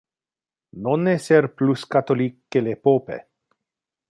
[0.85, 3.23] Non esser plus catholic que le pope.